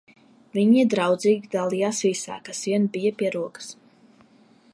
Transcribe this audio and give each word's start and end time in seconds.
Viņi 0.57 0.85
draudzīgi 0.93 1.51
dalījās 1.57 2.01
visā, 2.07 2.41
kas 2.49 2.65
vien 2.71 2.91
bija 2.97 3.17
pie 3.21 3.33
rokas. 3.37 3.73